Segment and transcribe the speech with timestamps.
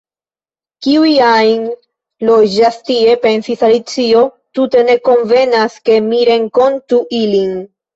[0.85, 1.67] "Kiuj ajn
[2.31, 4.27] loĝas tie," pensis Alicio,
[4.57, 7.59] "tute ne konvenas, ke mi renkontu ilin.